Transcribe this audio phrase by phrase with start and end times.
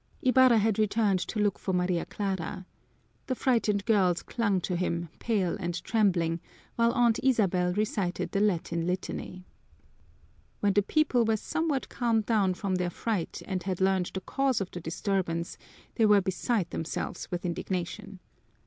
[0.23, 2.65] Ibarra had returned to look for Maria Clara.
[3.27, 6.39] The frightened girls clung to him pale and trembling
[6.75, 9.45] while Aunt Isabel recited the Latin litany.
[10.59, 14.59] When the people were somewhat calmed down from their fright and had learned the cause
[14.59, 15.59] of the disturbance,
[15.93, 18.19] they were beside themselves with indignation.